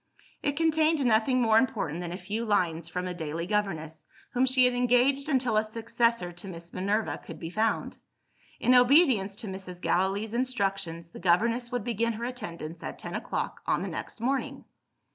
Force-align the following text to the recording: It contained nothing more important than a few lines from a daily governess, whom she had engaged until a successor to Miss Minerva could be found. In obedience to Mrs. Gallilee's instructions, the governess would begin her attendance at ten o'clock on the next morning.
It 0.41 0.57
contained 0.57 1.05
nothing 1.05 1.43
more 1.43 1.59
important 1.59 2.01
than 2.01 2.11
a 2.11 2.17
few 2.17 2.43
lines 2.43 2.89
from 2.89 3.05
a 3.05 3.13
daily 3.13 3.45
governess, 3.45 4.07
whom 4.31 4.47
she 4.47 4.65
had 4.65 4.73
engaged 4.73 5.29
until 5.29 5.57
a 5.57 5.63
successor 5.63 6.31
to 6.31 6.47
Miss 6.47 6.73
Minerva 6.73 7.19
could 7.23 7.37
be 7.39 7.51
found. 7.51 7.99
In 8.59 8.73
obedience 8.73 9.35
to 9.35 9.47
Mrs. 9.47 9.79
Gallilee's 9.79 10.33
instructions, 10.33 11.11
the 11.11 11.19
governess 11.19 11.71
would 11.71 11.83
begin 11.83 12.13
her 12.13 12.25
attendance 12.25 12.81
at 12.81 12.97
ten 12.97 13.13
o'clock 13.13 13.61
on 13.67 13.83
the 13.83 13.89
next 13.89 14.19
morning. 14.19 14.65